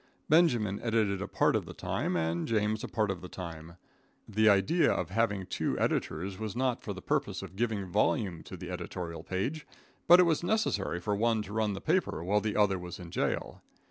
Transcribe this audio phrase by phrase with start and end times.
[0.29, 3.77] Benjamin edited a part of the time and James a part of the time.
[4.27, 8.57] The idea of having two editors was not for the purpose of giving volume to
[8.57, 9.67] the editorial page,
[10.07, 13.11] but it was necessary for one to run the paper while the other was in
[13.11, 13.61] jail.